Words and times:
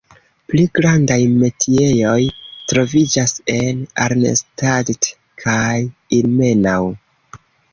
Pli 0.51 0.61
grandaj 0.77 1.17
metiejoj 1.41 2.15
troviĝas 2.73 3.35
en 3.59 3.85
Arnstadt 4.07 5.11
kaj 5.45 5.79
Ilmenau. 6.23 6.91